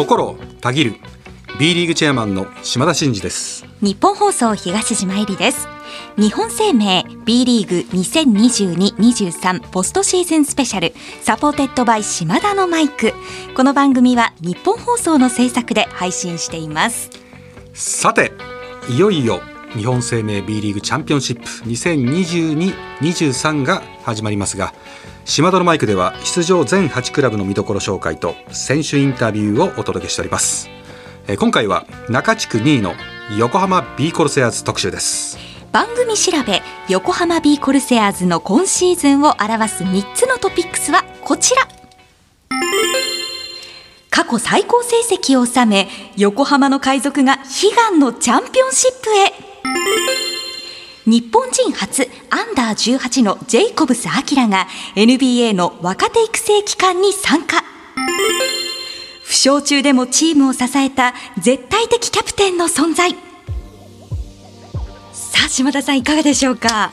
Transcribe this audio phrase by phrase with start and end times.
[0.00, 0.94] 心をたぎる。
[1.58, 3.66] B リーグチェアマンの島田真二です。
[3.82, 5.68] ニッポン放送東島えりです。
[6.16, 10.94] 日本生命 B リーグ2022-23ポストシーズンスペシャル。
[11.20, 13.12] supported by 島田のマイク。
[13.54, 17.10] この番組はニッポン放送の制作で配信しています。
[17.74, 18.32] さて
[18.88, 19.42] いよいよ
[19.76, 24.74] 日本生命 B リーグチャンピオンシップ2022-23が始まりますが
[25.24, 30.68] 島田のマイクでは出場全8クラブの見どころ紹介と選手インタビューをお届けしております。
[31.28, 32.94] えー今回は中地区2位の
[33.38, 35.38] 横浜 B コルセアーズ特集です。
[35.70, 41.68] 番組調べ横浜 B コルセアーズの今シーズンを表す3つのトピックスはこちら。
[44.10, 49.49] 過去最高成績を収め横浜の海賊が悲願のチャンピオンシップへ。
[51.06, 57.64] 日本人初アンダー18のジェイコブス・アキラが NBA の若手育成機関に参加。
[59.24, 63.29] 負傷中でもチームを支えた絶対的キャプテンの存在。
[65.30, 66.90] さあ島田さんいかがでしょうか？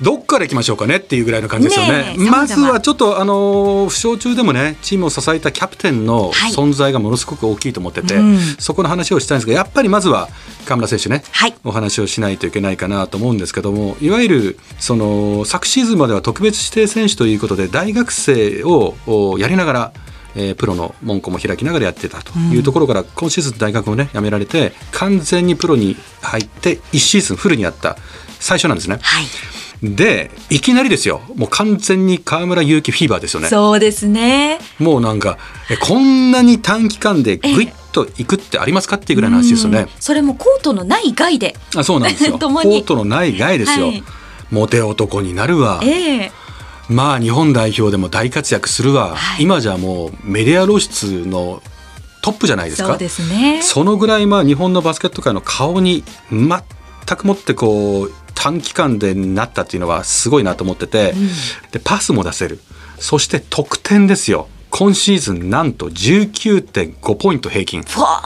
[0.00, 2.16] どっから行きましょうかねっていうぐらいの感じですよね。
[2.16, 6.52] ねまずはちょっとあのー負傷中でもねチームを支えたキャプテンのはい。
[6.52, 8.38] 存在がものすごく大きいと思ってて、うん。
[8.58, 10.28] そこの話をしたいんですがやっぱりまずは
[10.66, 11.54] 河村選手ね、はい。
[11.64, 19.92] お話をしないといけないかなと思うんですけどもいわゆるその昨シーズンまでは特別指定選手ということで大学生をおやりながら、
[20.36, 27.96] えープロの門戸も開きながらやってたというところから、今シーズン大学をね辞められて完全にプロに入って1シーズンフルにやった。
[28.40, 28.98] 最初なんですね。
[29.02, 29.26] はい。
[29.82, 31.22] でいきなりですよ。
[31.36, 33.48] もう完全に河村勇輝フィーバーですよね。
[33.48, 34.58] そうですね。
[34.78, 35.38] もうなんか
[35.70, 41.56] えこんなに短期間でグイッといくってありますかっていうぐらいの話ですよね、それもコートのない外で。
[41.76, 42.32] あそうなんですよ。
[42.38, 44.04] コートのない害ですよ、はい。
[44.50, 45.80] モテ男になるわ。
[45.82, 46.32] ええ
[46.90, 49.44] まあ日本代表でも大活躍するわ、はい。
[49.44, 51.62] 今じゃもうメディア露出の
[52.20, 52.88] トップじゃないですか。
[52.88, 53.62] そうですね。
[53.62, 56.48] そのぐらいまあ日本のバスケット界の顔に全
[57.16, 61.14] くもってこう短期間でなったっていうのはすごいなと思ってて、
[61.70, 62.58] でパスも出せる。
[62.98, 64.48] そして得点ですよ。
[64.70, 67.82] 今シーズンなんと19.5ポイント平均。
[67.82, 68.22] ふわ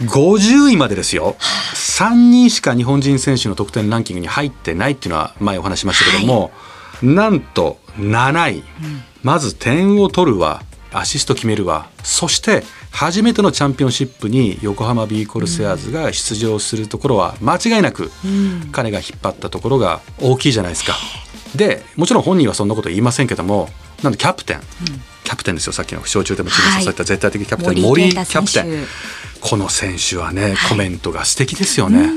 [0.00, 1.36] 50位までですよ。
[1.74, 6.50] 3人しか日本人選手の得点ランキングに入ってないっていうのは前お話ししましたけども、
[7.02, 8.64] なんと7位、
[9.22, 18.10] まず点を取るわアシスト決めるわそして初めてのチャンピオンシップに横浜ビーコルセアーズが出場するところは間違いなく
[18.70, 20.94] 彼が引っ張ったところが大きいじゃないですか。
[21.56, 23.68] でもちろん本人はそんなこと言いませんけども
[24.02, 24.60] なんでキャプテン、
[25.24, 26.00] キャプテンですよさっきの。
[26.00, 28.86] 負傷中でもチームを支えた絶対的キャプテン、森森キャプテン。
[29.40, 32.08] この選手はね、コメントが素敵ですよね。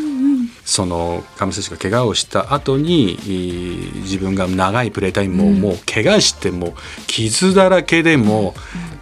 [0.66, 6.74] その亀選手が怪我をした後にえー自分が長いプレータイムも、もう怪我しても
[7.08, 8.54] 傷だらけでも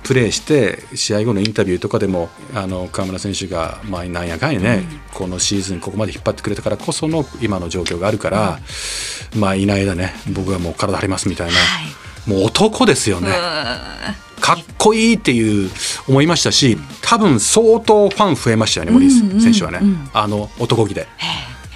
[0.03, 8.59] プレーして試合後のインタビューとかでもあの河村選手が、まあ、なんやかんやね、このシーズンここまで引っ張ってくれたからこその今の状況があるから、
[9.38, 11.53] まあいない間ね僕はもう体張りますみたいな、
[12.25, 13.29] もう男ですよね。
[14.41, 15.72] かっこいいっていう
[16.09, 19.79] 思いましたし多分相当ファン増えましたよね森選手はね、
[20.13, 21.07] あの男気で。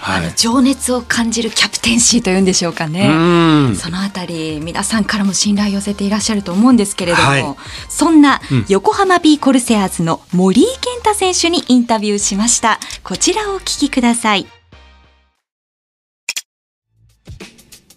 [0.08, 0.26] はい。
[0.26, 3.10] あの情熱を感じるキャプテンシーというんでしょうかね。
[3.10, 3.76] うん。
[3.76, 7.44] そのあたり皆さんからも信頼を寄せていらっしゃると思うんですけれども、はい。
[7.90, 12.80] そんな横浜 B コルセアーズの森井健太選手にインタビューしました。
[13.04, 14.57] こちらをお聞きください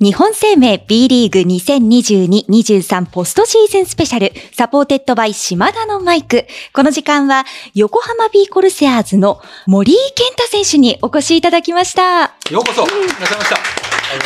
[0.02, 6.46] 日本生命 B リーグ2022-23ポストシーズンスペシャル supported by 島田のマイク。
[6.72, 7.44] この時間は
[7.74, 12.24] 横浜 B コルセアーズの森井健太選手にお越しいただきました。
[12.24, 13.56] あようこそいらっしゃいました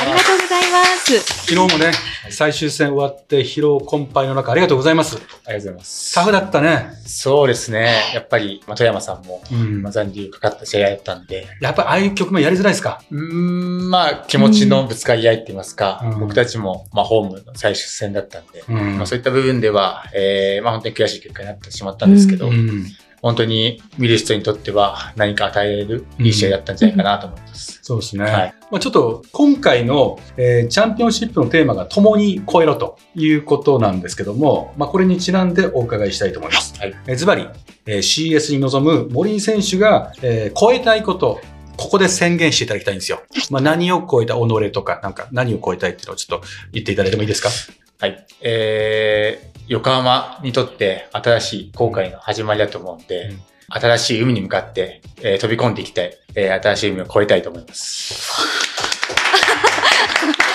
[0.06, 1.18] りがとうございます。
[1.18, 5.16] 昨日もね最終戦終わって疲労困憊の中ありがとうございます。
[5.16, 6.14] ありがとうございます。
[6.14, 6.92] タフだったね。
[7.06, 8.12] そうですね。
[8.14, 9.82] やっぱり、まあ、富山さんも、うん。
[9.82, 13.02] まあ、残留かかった試合だったんで、やっぱりああいう局面やりづらいですか？
[13.10, 16.20] うーん、まあ、気持ちのぶつかり合いって言いますか、うん。
[16.20, 18.96] 僕たちも、まあ、ホームの最終戦だったんで、うん。
[18.96, 22.86] まあ、そういった部分では、えー、まあ、本当に悔しい結果になってしまったんですけど、うん
[23.24, 27.78] 本当に見る人にとっては何か与えれるいい試合だったんじゃないかなと思います。
[27.82, 36.78] そうですね、はいまあ、ちょっと今回の、えーチャンピオンシップのテーマが共に超えろということなんですけども、まあ、これにちなんでお伺いしたいと思います。
[36.78, 36.94] はい。
[37.06, 37.48] えーズバリ、
[37.86, 41.40] えー CS に臨む森井選手が、えー超えたいこと、
[41.78, 43.22] ここで宣言していただきたいんですよ。
[43.50, 47.48] まあ、何を超えた己とか、なんか何を超えたいっていうのをちょっと言っていただいてもいいですか？
[48.04, 48.26] はい。
[48.42, 58.14] えー、横浜にとって新しい航海の始まりだと思うんで、うん新しい海に向かって、えー飛び込んでいきたい、えー新しい海を越えたいと思います。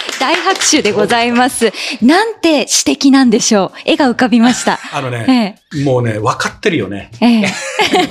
[0.22, 1.74] 大拍手でございます。
[2.04, 3.80] なんて詩的なんでしょう。
[3.84, 4.80] 絵が浮かびました。
[4.94, 7.10] あのね、えもうね、分かってるよね。
[7.20, 7.46] え、え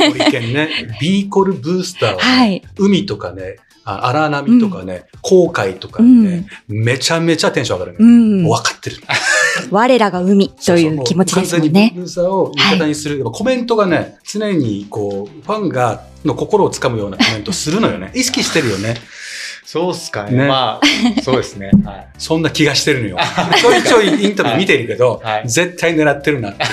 [0.01, 0.69] え、森県ね、
[1.01, 2.63] ビーコルブースターはね、はい。
[2.77, 3.59] 海とかね、
[3.89, 8.43] あ荒波とかね、航海とかね、めちゃめちゃテンション上がるうね。
[8.43, 8.45] ん。
[8.45, 8.99] 分かってる。
[9.71, 11.93] 我らが海という気持ちですもん完全にね。
[11.95, 13.19] ブースターを味方にする。
[13.19, 18.11] やっぱコメントがね、常にこう、ファンが、の心をつかむようなコメントするのよね。
[18.17, 18.97] 意識してるよね。
[19.65, 20.33] そうっすかね。
[20.33, 21.71] ねまあ、そうですね。
[21.85, 22.09] はい。
[22.17, 23.19] そんな気がしてるのよ。
[23.61, 26.71] ちょいちょいインタビュー見てるけど、はい絶対狙ってるなっていう。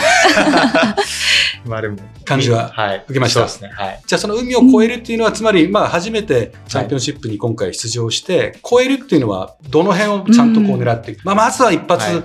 [1.70, 3.04] まあでも、感じははい。
[3.06, 3.72] 受けましたそうですね。
[3.74, 4.02] はい。
[4.06, 11.24] じゃあその海を越えるっていうのは、つまり、まあ初めてチャンピオンシップに今回出場して、越えるっていうのは、どの辺をちゃんとこう狙っていく。
[11.26, 12.24] まあまずは一発はい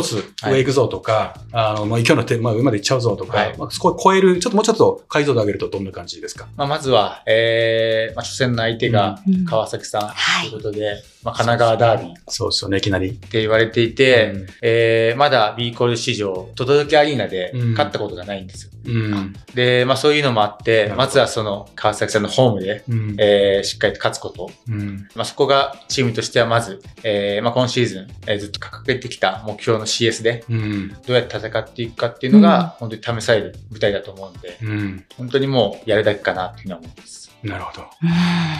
[0.00, 3.58] 一つ上行くぞとか、あの、まあ勢いの手、まあ上まで行っちゃうぞとか、はい。
[3.58, 6.48] まあそこを超える、ちょっともうちょっと解像度上げるとどんな感じですか？
[6.56, 9.44] まあ、まずは、えー、まあ、初戦の相手がうん。
[9.44, 13.10] 川崎さんはいということで、まあ、神奈川ダービーそうですよね、いきなり。
[13.10, 18.72] って言われていて、うんえー、まだ B コール史上、届けアリーナで勝ったことがないんですよ。
[18.86, 19.34] うん。
[19.54, 23.16] で、まあ、そういうのもあって、まずはその川崎さんのホームで、うん。
[23.18, 24.50] えー、しっかりと勝つこと。
[24.68, 25.08] うん。
[25.14, 30.88] まあ、そこがチームとしてはまず、えー、まあ、今シーズン、えーずっと掲げてきた目標の CS で、うん。
[30.88, 35.04] どうやって戦っていくかっていうのが、本当に試される舞台だと思うんで、うん。
[35.16, 37.32] 本当にもうやるだけかなっていうふうに思います。
[37.42, 37.82] なるほど。
[37.82, 37.84] う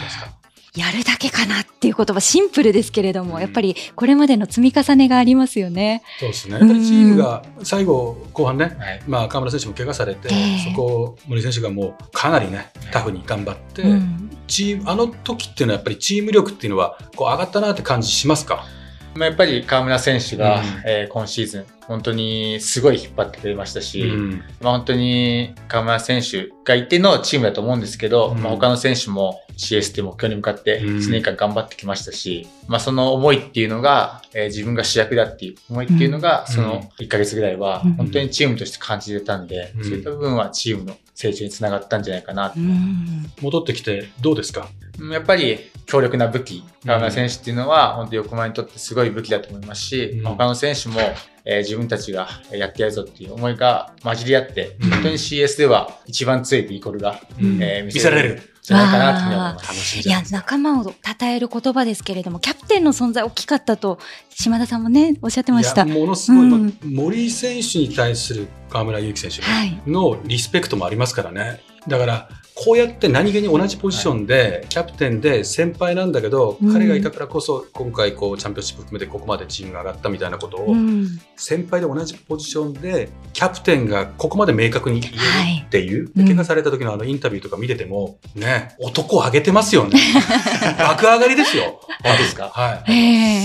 [0.02, 0.43] ですか
[0.76, 6.02] やるだけかなっていう言葉シンプルですけれども、うんやっぱりこれまでの積み重ねがありますよね。
[6.18, 6.58] そうですね。
[6.58, 9.02] やっぱりチームが最後、後半ね、はい。
[9.06, 18.64] まあ、河村選手も怪我されて、ええそこを森選手がもうかなりね、タフに頑張って、うんチームあの時っていうのはやっぱりチーム力っていうのはこう上がったなって感じしますか？
[19.14, 20.64] まあ、やっぱり河村選手が、うん。
[20.86, 24.42] えー今シーズン、本当にすごい引っ張ってくれましたし、うん。
[24.60, 28.42] まあ、本当に河村選手がいてのチームだと思うんですけど、うん。
[28.42, 30.96] まあ、他の選手も CS っていう目標に向かってうん。
[30.96, 36.54] 1年間頑張ってきましたし、まあ、その思いっていうのが、えー自分が主役だっていう思いっていうのが、うん。
[36.54, 37.92] その1ヶ月ぐらいはうん。
[37.94, 39.84] 本当にチームとして感じてたんで、うん。
[39.84, 42.50] そういった部分はチームの成長につながったんじゃないかな。
[42.50, 43.30] とうん。
[43.40, 44.68] 戻ってきてどうですか？
[45.00, 50.22] うんやっぱり強力な武器、河村選手っていうのは、本当に横浜にとってすごい武器だと思いますし、うん。
[50.22, 51.00] まあ他の選手も、
[51.44, 54.90] えー自分たちがやってやるぞっていう思いが混じり合って、うん。
[54.90, 57.62] 本当に CS では一番強いビーコルが、うん。
[57.62, 59.68] えー見せられるじゃないかなといいます。
[59.68, 60.92] 楽しみいや仲間を称
[61.26, 63.98] える言葉ですけれどもキャプテンの存在大きかったと
[64.30, 65.84] 島田さんもねおっしゃってました。
[65.84, 76.72] いやものすごい、うん森井選手に対する河村勇輝選手はいのリスペクトもありますからねだからこうやって何気に同じポジションで、キャプテンで先輩なんだけど、うん。
[76.72, 81.08] 彼がいたからこそ今回こうチャンピオンシップ含めてここまでチームが上がったみたいなことを、うん。
[81.36, 85.18] 先輩で同じポジションでキャプテンがここまで明確に言える
[85.66, 89.98] っていう、怪我された時のあのインタビューとか見ててもね男を上げてますよね。
[90.78, 91.80] 爆上がりですよ。
[92.04, 92.50] 本当ですか？
[92.54, 92.92] はい。
[92.92, 92.94] え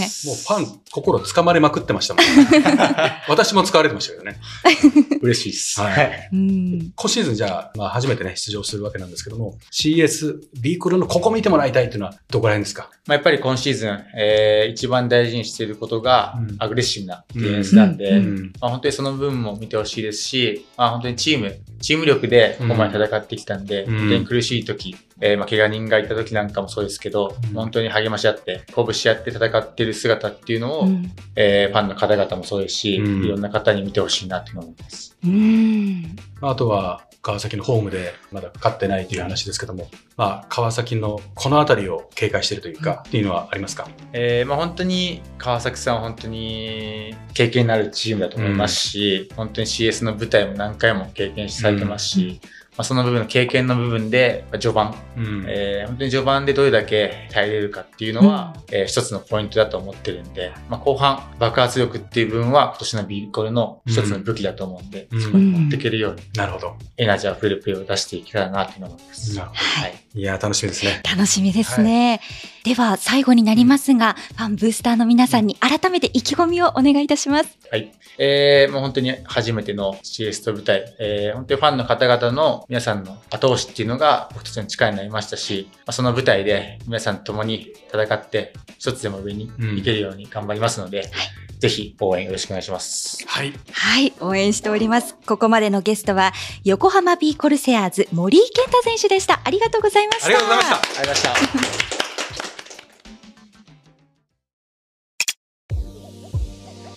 [0.02, 0.10] え。
[0.28, 2.24] もうファン心つかまれまくってましたもん、
[3.30, 4.38] 私も使われてましたけどね。
[5.22, 5.80] 嬉しいです。
[5.82, 6.30] はい。
[6.32, 12.90] 今シーズンじゃあ、まあ、初めてね出場するわけなんですけども CS ビークルのここ見てもらいたいっていうのはどこら辺ですか？
[13.08, 16.56] まあ、やっぱり今シーズン、えー一番大事にしていることが、うん。
[16.60, 18.54] アグレッシブなディフェンスなんで、うん。
[18.62, 24.00] まあ、本当にその部分も見てほしいですし、まあ、本当にチーム、チーム力でここまで戦ってきたんで、うん。
[24.00, 27.54] 本当に苦しい時、えーまあ、怪我人がいた時なんかもそうですけど、うん。
[27.54, 31.12] 本当に励まし合って、鼓舞し合って戦っている姿っていうのを、うん。
[31.36, 33.26] えーファンの方々もそうですし、うん。
[33.26, 35.18] いろんな方に見てほしいなというのを思います。
[35.24, 36.16] うん。
[36.42, 43.90] あとは川崎のホームでまだ勝ってないという話ですけども、まあ、川崎のこの辺りを警戒しているというか、っていうのはありますか？
[44.14, 52.40] えーまあ、本当に川崎さんは本当に経験のあるチームだと思いますし、本当に CS の舞台も何回も経験されてますし、
[52.80, 55.46] まあ、その部分の経験の部分でまあ序盤、うん。
[55.50, 65.22] えー本当に序盤でどれだけ耐えれるかっていうのは、えー一つのポイントだと思ってるんで、まあ、後半爆発力っていう部分は今年のビーコルの一つの武器だと思うんで、うん。
[65.22, 66.78] そこに持っていけるようになるほど。
[66.96, 69.36] エナジーあふれるプレーを出していけたらなというのを思います。
[69.36, 69.60] なるほど。
[69.60, 69.94] はい。
[70.16, 71.02] いやー、楽しみですね。
[71.04, 72.22] 楽しみですね、
[72.70, 77.58] では最後になりますが、ファンブースターの皆さんに改めて意気込みをお願いいたします。
[77.72, 77.92] はい。
[78.20, 91.10] えー、もう本当に初めての CS と舞台、えー、本当にファンの方々の皆さんの後押しっていうのが僕たちの力になりましたし、まあ、その舞台で皆さんと共に戦って、一つでも上に行けるように頑張りますので、
[91.58, 93.26] ぜひ応援よろしくお願いします。
[93.28, 93.52] はい。
[93.72, 95.16] はい、応援しております。
[95.26, 96.34] ここまでのゲストは、
[96.64, 99.42] 横浜ビーコルセアーズ森井健太選手でした。
[99.44, 100.28] ありがとうございました。
[100.28, 101.00] ありがとうございました。
[101.00, 101.99] ありがとうございました。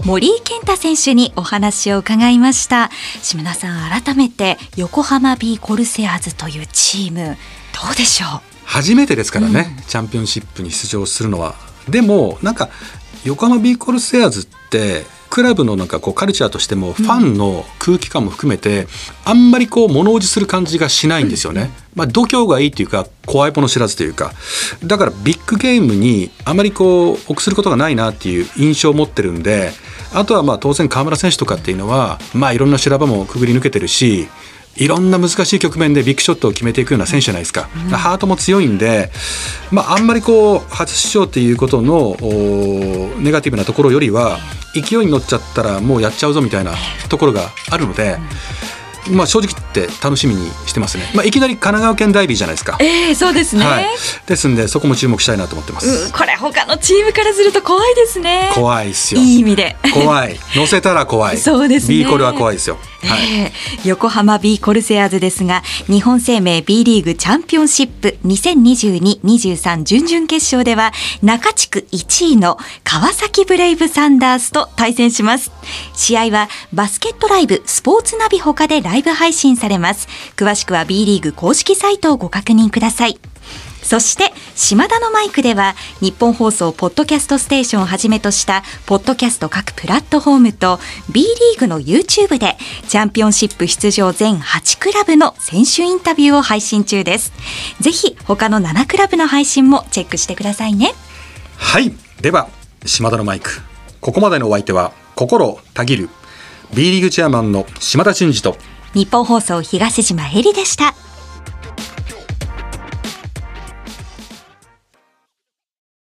[0.05, 2.91] 森井健太選手にお話を伺いました。
[3.23, 7.37] 島田さん、改めて横浜ビーコルセアーズというチーム、
[7.73, 8.41] どうでしょう？
[8.65, 11.55] 初めてですからね、チャンピオンシップに出場するのは。
[11.89, 12.69] でも、なんか、
[13.25, 18.89] 横浜ビーコルセアーズってクラブのなんかこうカルチャーとしてもファンの空気感も含めて、
[19.25, 21.71] あんまりこう物おじする感じがしないんですよね。
[21.95, 24.33] まあ度胸がいいっていうか怖いもの知らずというか
[24.83, 29.71] だからビッグゲームにあまりこう臆することがないなっていう印象を持ってるんで
[30.15, 34.29] あとはまあ当然河村選手とかっていうのはまあいろんな修羅場もくぐり抜けてるし
[34.77, 39.11] いろんな難しい局面でビッグショットを決めていくような選手じゃないですか、うん、ハートも強いんで、
[39.71, 42.17] まあ、あんまりこう初出場っていうことの
[43.19, 44.39] ネガティブなところよりは
[44.75, 46.73] 勢いに乗っちゃったらもうやっちゃうぞみたいな
[47.11, 48.15] ところがあるので。
[48.15, 48.73] うん
[49.11, 52.77] まあ、正直言って楽しみにしてますね、まあ、いきなり神奈川県ダイビーじゃないですか。
[52.81, 53.87] ええー、そうですね、はい、
[54.27, 58.51] ですんでそこも注目したいなと思ってます、うん、これ他のチームからすると怖いですね。
[58.55, 59.21] 怖いですよ。
[59.21, 59.77] いい意味で。
[59.95, 60.39] 怖い。
[60.55, 61.39] 乗せたら怖い。
[61.39, 61.95] そうですね。
[61.95, 62.79] B コルは怖いですよ。
[63.05, 75.51] はい、えー、横浜 B コルセアーズですが日本生命 B リーグチャンピオンシップ2022-23準々決勝では中地区1位の川崎ブレイブサンダースと対戦します。
[75.95, 80.09] 試合はバスケットライブスポーツナビ他でライブ配信されます。
[80.37, 83.19] 詳しくは B リーグ公式サイトをご確認ください。
[83.83, 90.79] そして島田のマイクでは日本放送ポッドキャストステーションをはじめとしたポッドキャスト各プラットフォームと
[91.13, 92.57] B リーグの YouTube で
[92.89, 97.33] チャンピオンシップ出場全8クラブの選手インタビューを配信中です。
[97.81, 100.95] ぜひ他の7クラブの配信もチェックしてくださいね。
[101.57, 101.93] はい。
[102.21, 102.49] では
[102.87, 103.61] 島田のマイク。
[104.01, 106.09] ここまでのお相手は心たぎる
[106.75, 108.57] B リーグチェアマンの島田真二と
[108.95, 110.95] 日本放送東島えりでした。